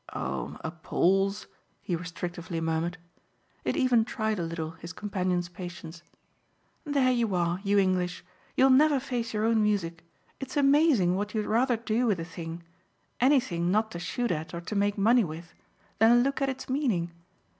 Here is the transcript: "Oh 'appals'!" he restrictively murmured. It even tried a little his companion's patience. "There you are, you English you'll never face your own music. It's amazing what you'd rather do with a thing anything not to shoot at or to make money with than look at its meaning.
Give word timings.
"Oh 0.13 0.57
'appals'!" 0.63 1.45
he 1.79 1.95
restrictively 1.95 2.59
murmured. 2.59 2.97
It 3.63 3.77
even 3.77 4.03
tried 4.03 4.39
a 4.39 4.43
little 4.43 4.71
his 4.71 4.93
companion's 4.93 5.47
patience. 5.47 6.01
"There 6.85 7.11
you 7.11 7.35
are, 7.35 7.59
you 7.63 7.77
English 7.77 8.25
you'll 8.55 8.71
never 8.71 8.99
face 8.99 9.31
your 9.31 9.45
own 9.45 9.61
music. 9.61 10.03
It's 10.39 10.57
amazing 10.57 11.13
what 11.13 11.35
you'd 11.35 11.45
rather 11.45 11.77
do 11.77 12.07
with 12.07 12.19
a 12.19 12.25
thing 12.25 12.63
anything 13.19 13.69
not 13.69 13.91
to 13.91 13.99
shoot 13.99 14.31
at 14.31 14.55
or 14.55 14.61
to 14.61 14.75
make 14.75 14.97
money 14.97 15.23
with 15.23 15.53
than 15.99 16.23
look 16.23 16.41
at 16.41 16.49
its 16.49 16.67
meaning. 16.67 17.11